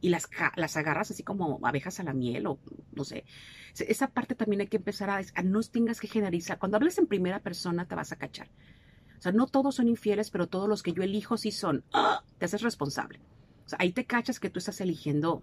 [0.01, 2.59] Y las, las agarras así como abejas a la miel o
[2.93, 3.25] no sé.
[3.77, 6.59] Esa parte también hay que empezar a, a no tengas que generalizar.
[6.59, 8.49] Cuando hables en primera persona te vas a cachar.
[9.19, 11.85] O sea, no todos son infieles, pero todos los que yo elijo sí son.
[11.93, 12.25] ¡Ah!
[12.39, 13.21] Te haces responsable.
[13.67, 15.43] O sea, ahí te cachas que tú estás eligiendo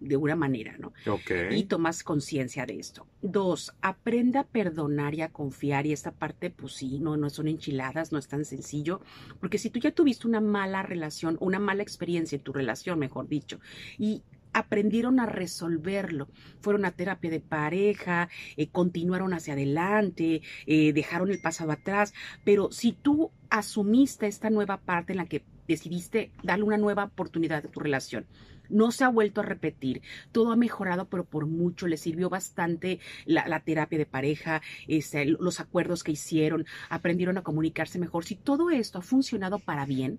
[0.00, 0.92] de una manera, ¿no?
[1.06, 1.30] Ok.
[1.50, 3.06] Y tomas conciencia de esto.
[3.22, 5.86] Dos, aprende a perdonar y a confiar.
[5.86, 9.00] Y esta parte, pues sí, no, no son enchiladas, no es tan sencillo.
[9.38, 13.28] Porque si tú ya tuviste una mala relación, una mala experiencia en tu relación, mejor
[13.28, 13.60] dicho,
[13.98, 16.28] y aprendieron a resolverlo.
[16.60, 22.14] Fueron a terapia de pareja, eh, continuaron hacia adelante, eh, dejaron el pasado atrás.
[22.44, 27.64] Pero si tú asumiste esta nueva parte en la que decidiste darle una nueva oportunidad
[27.64, 28.26] a tu relación,
[28.70, 30.02] no se ha vuelto a repetir.
[30.32, 31.86] Todo ha mejorado, pero por mucho.
[31.86, 37.98] Le sirvió bastante la, terapia de pareja, este, los acuerdos que hicieron, aprendieron a comunicarse
[37.98, 38.24] mejor.
[38.24, 40.18] Si todo esto ha funcionado para bien,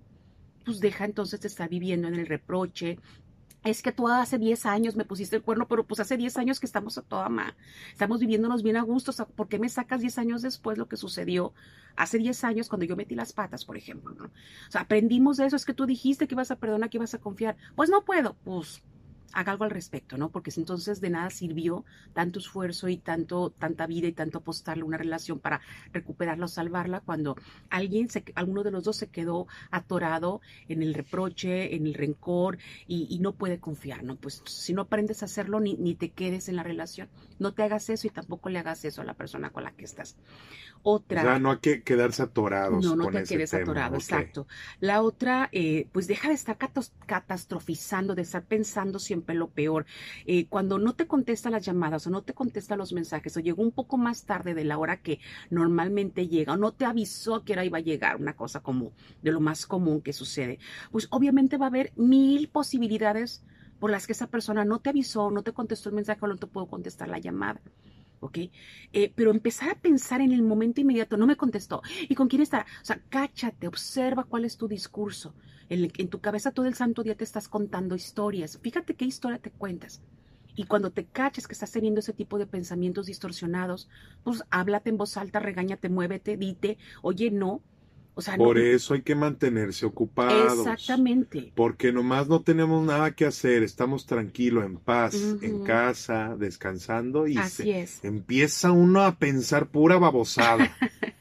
[0.64, 2.98] pues deja entonces de estar viviendo en el reproche,
[3.64, 6.58] es que tú hace 10 años me pusiste el cuerno, pero pues hace 10 años
[6.58, 7.56] que estamos a toda ma.
[7.92, 9.12] Estamos viviéndonos bien a gusto.
[9.36, 11.52] ¿Por qué me sacas 10 años después lo que sucedió
[11.94, 14.12] hace 10 años cuando yo metí las patas, por ejemplo?
[14.12, 15.56] O sea, aprendimos de eso.
[15.56, 17.56] Es que tú dijiste que ibas a perdonar, que ibas a confiar.
[17.76, 18.36] Pues no puedo.
[18.44, 18.82] Pues
[19.32, 20.30] haga algo al respecto, ¿no?
[20.30, 24.98] Porque entonces de nada sirvió tanto esfuerzo y tanto, tanta vida y tanto apostarle una
[24.98, 25.60] relación para
[25.92, 27.36] recuperarla o salvarla cuando
[27.70, 32.58] alguien, se, alguno de los dos se quedó atorado en el reproche, en el rencor
[32.86, 34.16] y, no puede confiar, ¿no?
[34.16, 37.08] Pues si no aprendes a hacerlo, ni, ni te quedes en la relación.
[37.38, 39.84] No te hagas eso y tampoco le hagas eso a la persona con la que
[39.84, 40.16] estás.
[40.82, 41.20] Otra.
[41.20, 42.84] O sea, no hay que quedarse atorados.
[42.84, 44.48] No, no te quedes atorado, exacto.
[44.80, 46.58] La otra, eh, pues deja de estar
[47.06, 49.86] catastrofizando, de estar pensando siempre lo peor.
[50.26, 53.62] Eh, cuando no te contesta las llamadas o no te contesta los mensajes o llegó
[53.62, 57.52] un poco más tarde de la hora que normalmente llega o no te avisó que
[57.54, 60.58] hora iba a llegar, una cosa como de lo más común que sucede,
[60.90, 63.44] pues obviamente va a haber mil posibilidades
[63.78, 66.36] por las que esa persona no te avisó, no te contestó el mensaje o no
[66.36, 67.60] te pudo contestar la llamada.
[68.20, 68.38] ¿ok?
[68.92, 72.42] Eh, pero empezar a pensar en el momento inmediato, no me contestó, ¿y con quién
[72.42, 72.64] está?
[72.80, 75.34] O sea, cáchate, observa cuál es tu discurso.
[75.72, 78.58] En, en tu cabeza todo el santo día te estás contando historias.
[78.62, 80.02] Fíjate qué historia te cuentas.
[80.54, 83.88] Y cuando te caches que estás teniendo ese tipo de pensamientos distorsionados,
[84.22, 87.62] pues háblate en voz alta, regáñate, muévete, dite, oye, no,
[88.36, 90.58] por eso hay que mantenerse ocupados.
[90.58, 91.50] Exactamente.
[91.54, 97.38] Porque nomás no tenemos nada que hacer, estamos tranquilos, en paz, en casa, descansando y
[98.02, 100.76] empieza uno a pensar pura babosada.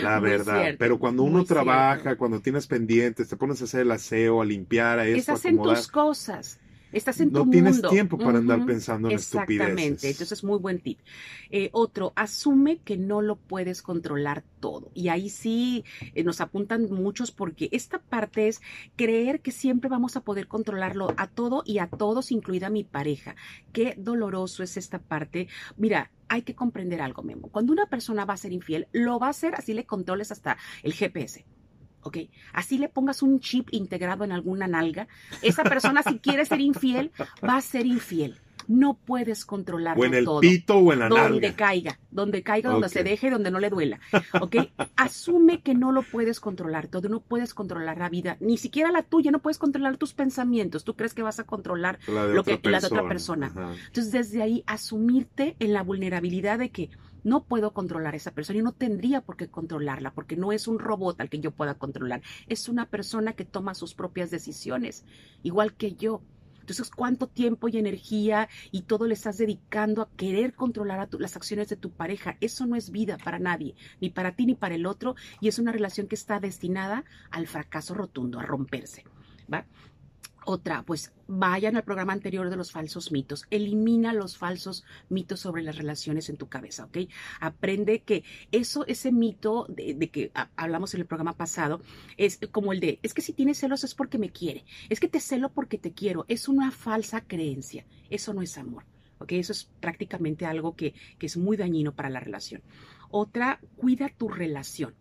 [0.00, 0.74] la verdad.
[0.78, 4.98] Pero cuando uno trabaja, cuando tienes pendientes, te pones a hacer el aseo, a limpiar,
[4.98, 6.60] a eso, en tus cosas.
[6.94, 11.00] Estás en no tienes tiempo para andar pensando en Exactamente, entonces muy buen tip.
[11.50, 14.90] Eh, otro, asume que no lo puedes controlar todo.
[14.94, 18.60] Y ahí sí eh, nos apuntan muchos porque esta parte es
[18.96, 23.34] creer que siempre vamos a poder controlarlo a todo y a todos, incluida mi pareja.
[23.72, 25.48] Qué doloroso es esta parte.
[25.76, 27.48] Mira, hay que comprender algo, Memo.
[27.48, 30.56] Cuando una persona va a ser infiel, lo va a hacer así le controles hasta
[30.82, 31.44] el GPS.
[32.04, 32.18] ¿Ok?
[32.52, 35.08] Así le pongas un chip integrado en alguna nalga,
[35.42, 37.10] esa persona si quiere ser infiel,
[37.42, 38.38] va a ser infiel.
[38.68, 40.40] No puedes controlarlo O en el todo.
[40.40, 43.70] pito o en la donde Donde caiga, donde caiga, donde se deje, donde no le
[43.70, 44.00] duela.
[44.40, 44.56] ¿Ok?
[44.96, 49.02] Asume que no lo puedes controlar todo, no puedes controlar la vida, ni siquiera la
[49.02, 50.84] tuya, no puedes controlar tus pensamientos.
[50.84, 53.52] Tú crees que vas a controlar lo que la de otra persona.
[53.86, 56.90] Entonces, desde ahí, asumirte en la vulnerabilidad de que
[57.24, 60.68] no puedo controlar a esa persona y no tendría por qué controlarla, porque no es
[60.68, 65.04] un robot al que yo pueda controlar, es una persona que toma sus propias decisiones,
[65.42, 66.22] igual que yo.
[66.64, 71.36] Entonces, ¿cuánto tiempo y energía y todo le estás dedicando a querer controlar a las
[71.36, 72.38] acciones de tu pareja?
[72.40, 75.58] Eso no es vida para nadie, ni para ti ni para el otro, y es
[75.58, 79.04] una relación que está destinada al fracaso rotundo, a romperse.
[79.52, 79.66] ¿va?
[80.46, 83.46] Otra, pues vayan al programa anterior de los falsos mitos.
[83.50, 86.98] Elimina los falsos mitos sobre las relaciones en tu cabeza, ¿ok?
[87.40, 91.80] Aprende que eso, ese mito de, que hablamos en el programa pasado,
[92.18, 95.08] es como el de, es que si tienes celos es porque me quiere, es que
[95.08, 96.26] te celo porque te quiero.
[96.28, 97.86] Es una falsa creencia.
[98.10, 98.84] Eso no es amor,
[99.18, 99.32] ¿ok?
[99.32, 102.62] Eso es prácticamente algo que, que es muy dañino para la relación.
[103.10, 104.94] Otra, cuida tu relación.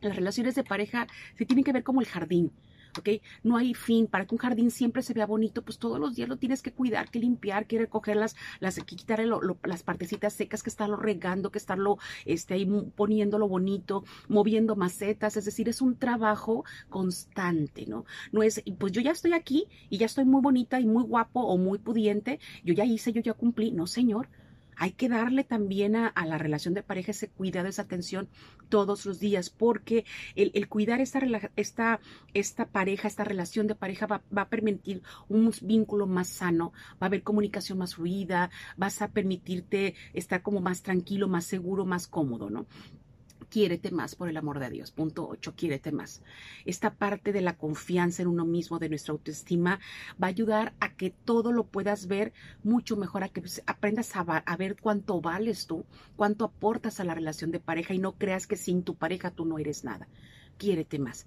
[0.00, 2.52] Las relaciones de pareja se tienen que ver como el jardín
[2.98, 3.08] ¿ok?
[3.42, 4.06] No hay fin.
[4.06, 6.72] Para que un jardín siempre se vea bonito, pues todos los días lo tienes que
[6.72, 9.20] cuidar, que limpiar, que recoger las, las que quitar
[9.64, 15.36] las partecitas secas, que estarlo regando, que estarlo este, ahí poniéndolo bonito, moviendo macetas.
[15.36, 18.04] Es decir, es un trabajo constante, ¿no?
[18.32, 21.40] No es, pues yo ya estoy aquí y ya estoy muy bonita y muy guapo
[21.40, 23.72] o muy pudiente, yo ya hice, yo ya cumplí.
[23.72, 24.28] No, señor
[24.76, 28.28] hay que darle también a, la relación de pareja ese cuidado, esa atención
[28.68, 31.20] todos los días, porque el, cuidar esta,
[31.56, 36.98] esta, pareja, esta relación de pareja va, va, a permitir un vínculo más sano, va
[37.00, 42.06] a haber comunicación más fluida, vas a permitirte estar como más tranquilo, más seguro, más
[42.06, 42.66] cómodo, ¿no?
[43.48, 44.90] Quiérete más, por el amor de Dios.
[44.90, 46.22] Punto 8, quiérete más.
[46.64, 49.80] Esta parte de la confianza en uno mismo, de nuestra autoestima,
[50.22, 52.32] va a ayudar a que todo lo puedas ver
[52.62, 55.84] mucho mejor, a que pues, aprendas a, a, ver cuánto vales tú,
[56.16, 59.44] cuánto aportas a la relación de pareja y no creas que sin tu pareja tú
[59.44, 60.08] no eres nada.
[60.58, 61.26] Quiérete más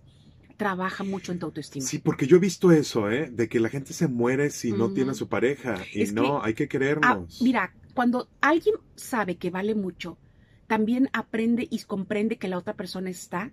[0.57, 1.85] trabaja mucho en tu autoestima.
[1.85, 3.29] Sí, porque yo he visto eso, ¿eh?
[3.31, 5.77] De que la gente se muere si no tiene a su pareja.
[5.93, 7.41] Y no, hay que querernos.
[7.41, 10.17] mira, cuando alguien sabe que vale mucho,
[10.69, 13.51] también aprende y comprende que la otra persona está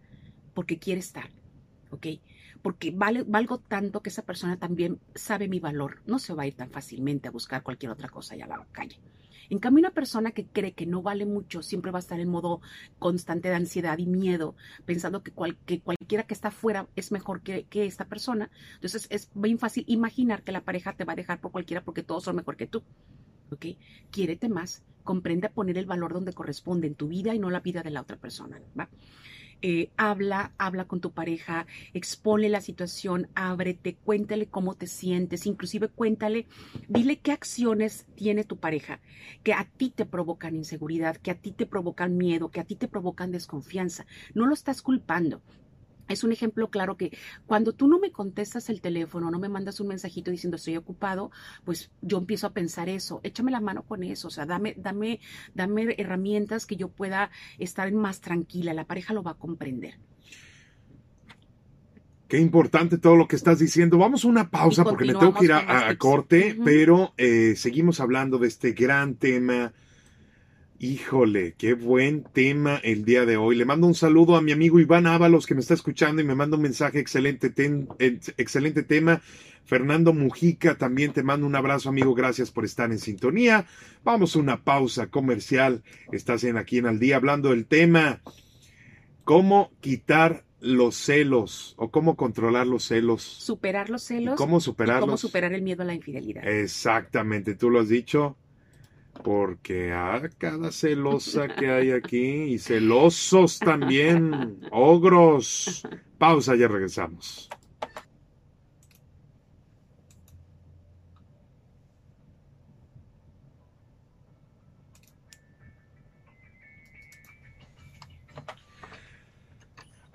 [0.53, 1.31] porque quiere estar,
[1.91, 2.07] ¿ok?
[2.61, 6.03] Porque vale, valgo tanto que esa persona también sabe mi valor.
[6.05, 8.67] No se va a ir tan fácilmente a buscar cualquier otra cosa allá a la
[8.71, 9.01] calle.
[9.49, 12.29] En cambio, una persona que cree que no vale mucho siempre va a estar en
[12.29, 12.61] modo
[12.99, 17.87] constante de ansiedad y miedo, pensando que, cualquiera que está afuera es mejor que, que,
[17.87, 18.51] esta persona.
[18.75, 22.03] Entonces es bien fácil imaginar que la pareja te va a dejar por cualquiera porque
[22.03, 22.83] todos son mejor que tú.
[23.51, 23.67] ¿Ok?
[24.11, 27.83] Quiérete más, comprende poner el valor donde corresponde en tu vida y no la vida
[27.83, 28.61] de la otra persona.
[29.63, 35.89] eh, habla, habla con tu pareja, expone la situación, ábrete, cuéntale cómo te sientes, inclusive
[35.89, 36.47] cuéntale,
[36.89, 39.01] dile qué acciones tiene tu pareja
[39.43, 42.77] que a ti te provocan inseguridad, que a ti te provocan miedo, que a ti
[42.77, 44.07] te provocan desconfianza.
[44.35, 45.41] No lo estás culpando,
[46.09, 47.17] es un ejemplo claro que
[47.47, 51.31] cuando tú no me contestas el teléfono, no me mandas un mensajito diciendo estoy ocupado,
[51.65, 53.21] pues yo empiezo a pensar eso.
[53.23, 55.21] Échame la mano con eso, o sea, dame, dame,
[55.55, 58.75] dame herramientas que yo pueda estar más tranquila.
[58.75, 59.99] La pareja lo va a comprender.
[62.29, 63.99] Qué importante todo lo que estás diciendo.
[63.99, 68.39] Vamos a una pausa porque me tengo que ir a, corte, pero eh, seguimos hablando
[68.39, 69.73] de este gran tema
[70.79, 73.57] Híjole, qué buen tema el día de hoy.
[73.57, 76.35] Le mando un saludo a mi amigo Iván Ábalos que me está escuchando y me
[76.35, 77.53] manda un mensaje, excelente,
[78.37, 79.23] excelente tema.
[79.65, 82.15] Fernando Mujica, también te mando un abrazo, amigo.
[82.15, 83.67] Gracias por estar en sintonía.
[84.05, 85.83] Vamos a una pausa comercial.
[86.13, 88.21] Estás en aquí en Al Día hablando del tema
[89.25, 93.23] cómo quitar los celos o cómo controlar los celos.
[93.23, 94.37] Superar los celos.
[94.37, 95.07] cómo superarlos.
[95.07, 96.47] cómo superar el miedo a la infidelidad.
[96.47, 98.37] Exactamente, tú lo has dicho
[99.23, 105.83] porque a cada celosa que hay aquí y celosos también, ogros.
[106.19, 107.49] Pausa, ya regresamos.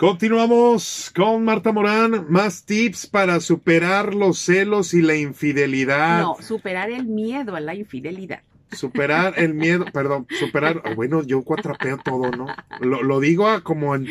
[0.02, 2.26] Continuamos con Marta Morán.
[2.28, 6.22] Más tips para superar los celos y la infidelidad.
[6.22, 8.42] No, superar el miedo a la infidelidad.
[8.72, 12.48] Superar el miedo, perdón, superar, bueno, yo cuatrapeo todo, ¿no?
[12.80, 14.08] Lo, digo como en,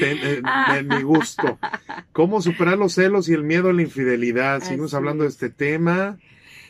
[0.89, 1.59] mi gusto.
[2.13, 4.63] ¿Cómo superar los celos y el miedo a la infidelidad?
[4.63, 6.19] Seguimos hablando de este tema.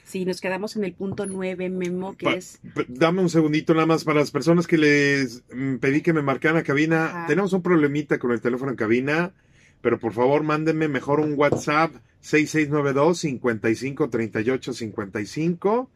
[0.05, 2.61] Sí, nos quedamos en el punto nueve, Memo, que es...
[2.89, 6.59] Dame un segundito nada más para las personas que les mm, pedí que me marcaran
[6.59, 7.27] a cabina.
[7.29, 9.33] Tenemos un problemita con el teléfono en cabina,
[9.81, 15.91] pero por favor mándenme mejor un WhatsApp 6692 553855 55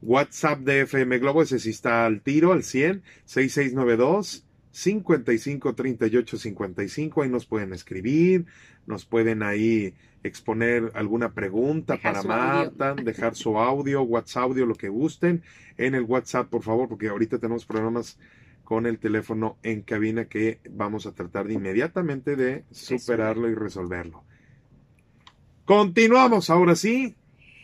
[0.00, 7.22] WhatsApp de FM Globo, ese sí está al tiro, al 100, 6692 55 38 55.
[7.22, 8.46] Ahí nos pueden escribir,
[8.86, 14.88] nos pueden ahí exponer alguna pregunta para Marta, dejar su audio, WhatsApp audio, lo que
[14.88, 15.42] gusten
[15.76, 18.18] en el WhatsApp, por favor, porque ahorita tenemos problemas
[18.64, 24.24] con el teléfono en cabina que vamos a tratar de inmediatamente de superarlo y resolverlo.
[25.64, 27.16] Continuamos ahora sí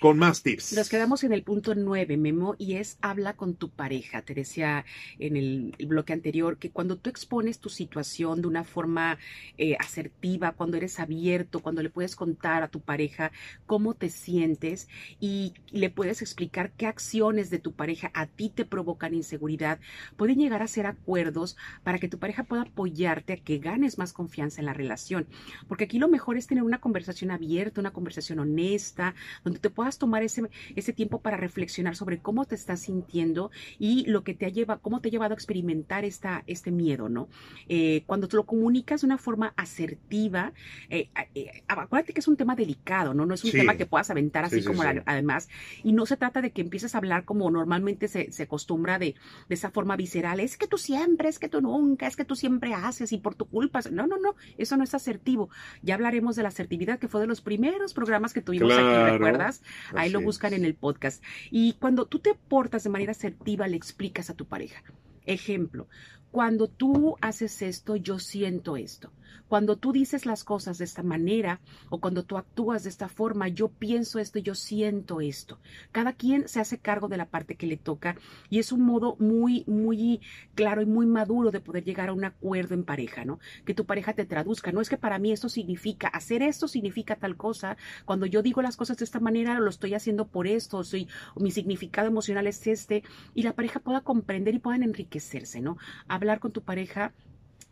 [0.05, 0.75] con más tips.
[0.75, 4.21] Nos quedamos en el punto nueve, Memo, y es habla con tu pareja.
[4.21, 4.85] Te decía
[5.19, 9.17] en el, bloque anterior que cuando tú expones tu situación de una forma
[9.57, 13.33] eh, asertiva, cuando eres abierto, cuando le puedes contar a tu pareja
[13.65, 14.89] cómo te sientes
[15.21, 19.81] y le puedes explicar qué acciones de tu pareja a ti te provocan inseguridad,
[20.19, 24.13] pueden llegar a ser acuerdos para que tu pareja pueda apoyarte a que ganes más
[24.13, 25.27] confianza en la relación.
[25.67, 29.15] Porque aquí lo mejor es tener una conversación abierta, una conversación honesta,
[29.45, 30.43] donde te puedas tomar ese,
[30.77, 34.81] ese tiempo para reflexionar sobre cómo te estás sintiendo y lo que te ha llevado,
[34.81, 37.29] cómo te ha llevado a experimentar esta, este miedo, ¿no?
[37.69, 40.53] Eh, cuando te lo comunicas de una forma asertiva,
[40.91, 43.27] eh, eh, acuérdate que es un tema delicado, ¿no?
[43.27, 45.49] No es un tema que puedas aventar así como además,
[45.83, 49.15] y no se trata de que empieces a hablar como normalmente se, se acostumbra de,
[49.49, 52.37] de esa forma visceral, es que tú siempre, es que tú nunca, es que tú
[52.37, 55.49] siempre haces y por tu culpa, no, no, no, eso no es asertivo.
[55.83, 59.63] Ya hablaremos de la asertividad que fue de los primeros programas que tuvimos aquí, ¿recuerdas?
[59.95, 61.23] Ahí lo buscan en el podcast.
[61.51, 64.83] Y cuando tú te portas de manera asertiva, le explicas a tu pareja.
[65.27, 65.89] Ejemplo,
[66.35, 69.13] cuando tú haces esto, yo siento esto.
[69.49, 73.47] Cuando tú dices las cosas de esta manera o cuando tú actúas de esta forma,
[73.47, 75.61] yo pienso esto yo siento esto.
[75.93, 78.17] Cada quien se hace cargo de la parte que le toca
[78.51, 80.21] y es un modo muy, muy
[80.57, 83.39] claro y muy maduro de poder llegar a un acuerdo en pareja, ¿no?
[83.65, 84.73] Que tu pareja te traduzca.
[84.73, 87.77] No es que para mí esto significa, hacer esto significa tal cosa.
[88.07, 91.51] Cuando yo digo las cosas de esta manera, lo estoy haciendo por esto, soy, mi
[91.51, 95.77] significado emocional es este y la pareja pueda comprender y puedan enriquecerse, ¿no?
[96.25, 97.13] Hablar con tu pareja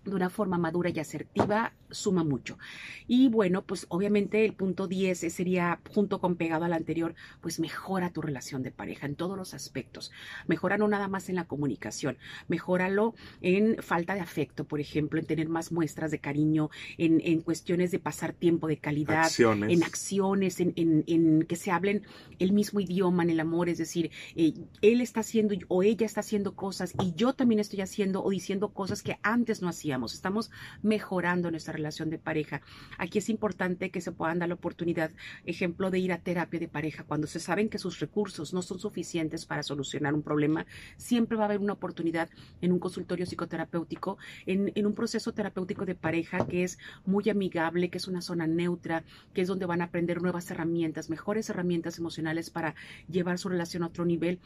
[0.05, 2.59] de una forma madura y asertiva suma mucho.
[3.07, 8.11] Y bueno, pues obviamente el punto 10 sería, junto con pegado al anterior, pues mejora
[8.11, 10.11] tu relación de pareja en todos los aspectos.
[10.47, 15.27] Mejora no nada más en la comunicación, mejóralo en falta de afecto, por ejemplo, en
[15.27, 20.61] tener más muestras de cariño, en, en cuestiones de pasar tiempo de calidad, en acciones,
[20.61, 22.03] en, en, que se hablen
[22.39, 26.21] el mismo idioma en el amor, es decir, eh, él está haciendo o ella está
[26.21, 30.51] haciendo cosas y yo también estoy haciendo o diciendo cosas que antes no hacía estamos
[30.83, 32.63] mejorando nuestra relación de pareja.
[32.99, 35.11] Aquí es importante que se puedan dar la oportunidad,
[35.45, 37.05] ejemplo, de ir a terapia de pareja.
[37.05, 41.45] Cuando se saben que sus recursos no son suficientes para solucionar un problema, siempre va
[41.45, 42.29] a haber una oportunidad
[42.61, 47.91] en un consultorio psicoterapéutico, en, en un proceso terapéutico de pareja que es muy amigable,
[47.91, 51.99] que es una zona neutra, que es donde van a aprender nuevas herramientas, mejores herramientas
[51.99, 52.75] emocionales para
[53.09, 54.41] llevar su relación a otro nivel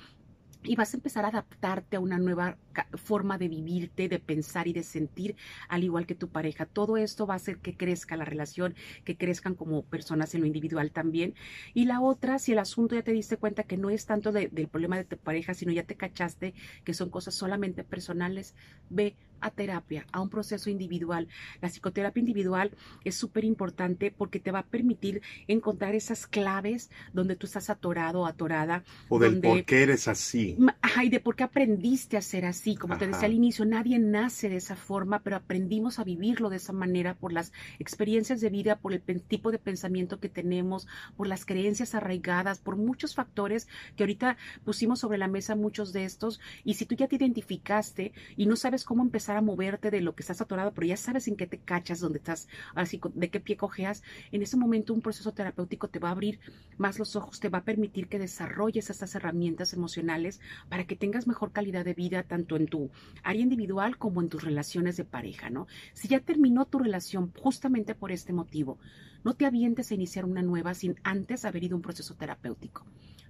[0.63, 2.57] y vas a empezar a adaptarte a una nueva
[2.95, 5.37] forma de vivirte, de pensar y de sentir,
[5.69, 6.67] al igual que tu pareja.
[6.67, 10.47] Todo esto va a hacer que crezca la relación, que crezcan como personas en lo
[10.47, 11.35] individual también.
[11.75, 14.69] Y la otra, si el asunto ya te diste cuenta que no es tanto del
[14.69, 18.55] problema de tu pareja, sino ya te cachaste que son cosas solamente personales,
[18.91, 21.29] ve a terapia, a un proceso individual.
[21.61, 22.73] La psicoterapia individual
[23.05, 28.21] es súper importante porque te va a permitir encontrar esas claves donde tú estás atorado
[28.21, 28.85] o atorada.
[29.09, 30.57] O del por qué eres así.
[30.83, 32.77] Ajá, y de por qué aprendiste a ser así.
[32.77, 36.57] Como te decía al inicio, nadie nace de esa forma, pero aprendimos a vivirlo de
[36.57, 41.27] esa manera por las experiencias de vida, por el tipo de pensamiento que tenemos, por
[41.27, 46.41] las creencias arraigadas, por muchos factores que ahorita pusimos sobre la mesa muchos de estos.
[46.65, 50.15] Y si tú ya te identificaste y no sabes cómo empezar, a moverte de lo
[50.15, 53.41] que estás atorado, pero ya sabes en qué te cachas, dónde estás, así de qué
[53.41, 56.39] pie cojeas, en ese momento un proceso terapéutico te va a abrir
[56.77, 61.27] más los ojos, te va a permitir que desarrolles estas herramientas emocionales para que tengas
[61.27, 62.91] mejor calidad de vida tanto en tu
[63.23, 65.67] área individual como en tus relaciones de pareja, ¿no?
[65.95, 68.79] Si ya terminó tu relación justamente por este motivo,
[69.25, 72.85] no te avientes a iniciar una nueva sin antes haber ido un proceso terapéutico.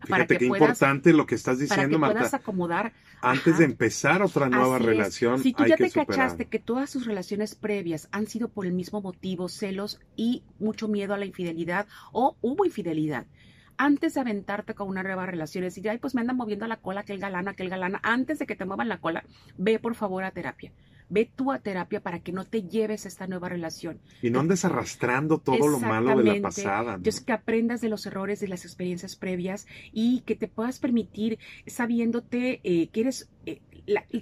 [0.06, 2.92] Fíjate qué importante lo que estás diciendo, para que Puedas acomodar.
[3.20, 5.40] Antes de empezar otra nueva relación.
[5.40, 9.00] Si tú ya te cachaste que todas sus relaciones previas han sido por el mismo
[9.00, 13.26] motivo, celos y mucho miedo a la infidelidad o hubo infidelidad,
[13.78, 17.00] antes de aventarte con una nueva relación decir, ay, pues me andan moviendo la cola
[17.00, 19.24] aquel galán, aquel galana, antes de que te muevan la cola,
[19.58, 20.72] ve por favor a terapia.
[21.08, 24.00] Ve tú a terapia para que no te lleves esta nueva relación.
[24.22, 26.94] Y no andes arrastrando todo lo malo de la pasada.
[26.94, 31.38] Entonces, que aprendas de los errores, de las experiencias previas y que te puedas permitir,
[31.66, 33.60] sabiéndote eh, que eres eh,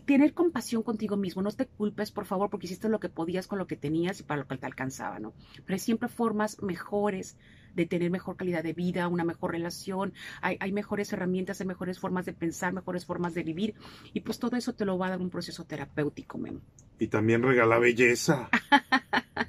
[0.04, 3.58] tener compasión contigo mismo, no te culpes, por favor, porque hiciste lo que podías con
[3.58, 5.32] lo que tenías y para lo que te alcanzaba, ¿no?
[5.64, 7.36] Pero siempre formas mejores
[7.74, 11.98] de tener mejor calidad de vida, una mejor relación, hay, hay, mejores herramientas, hay mejores
[11.98, 13.74] formas de pensar, mejores formas de vivir,
[14.12, 16.60] y pues todo eso te lo va a dar un proceso terapéutico, Memo.
[17.04, 18.48] Y también regala belleza.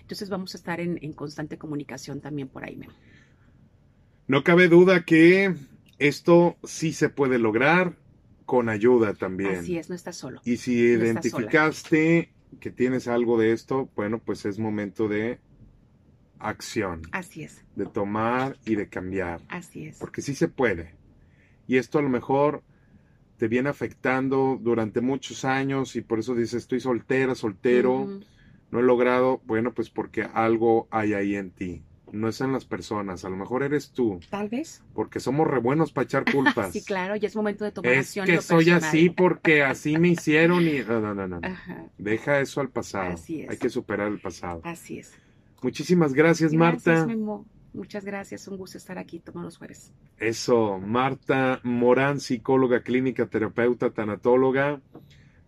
[0.00, 2.78] Entonces vamos a estar en, en constante comunicación también por ahí.
[4.26, 5.54] No cabe duda que
[5.98, 7.96] esto sí se puede lograr
[8.46, 9.56] con ayuda también.
[9.56, 10.40] Así es, no estás solo.
[10.44, 15.40] Y si identificaste que tienes algo de esto, bueno, pues es momento de
[16.38, 17.02] acción.
[17.12, 17.64] Así es.
[17.74, 19.40] De tomar y de cambiar.
[19.48, 19.98] Así es.
[19.98, 20.94] Porque sí se puede.
[21.66, 22.62] Y esto a lo mejor
[23.36, 28.20] te viene afectando durante muchos años y por eso dices, estoy soltera, soltero
[28.74, 31.84] no he logrado, bueno, pues porque algo hay ahí en ti.
[32.10, 34.18] No es en las personas, a lo mejor eres tú.
[34.30, 34.82] Tal vez.
[34.94, 36.72] Porque somos re buenos para echar culpas.
[36.72, 40.66] sí, claro, ya es momento de tomar es que soy así porque así me hicieron
[40.66, 40.80] y...
[40.80, 41.40] No, no, no, no.
[41.98, 43.12] Deja eso al pasado.
[43.12, 43.50] Así es.
[43.50, 44.60] Hay que superar el pasado.
[44.64, 45.12] Así es.
[45.62, 47.06] Muchísimas gracias, Marta.
[47.72, 49.92] Muchas gracias, un gusto estar aquí todos los jueves.
[50.18, 54.80] Eso, Marta Morán, psicóloga clínica, terapeuta, tanatóloga.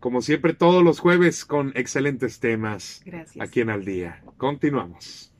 [0.00, 3.02] Como siempre, todos los jueves con excelentes temas.
[3.04, 3.42] Gracias.
[3.46, 4.22] Aquí en Al Día.
[4.36, 5.32] Continuamos.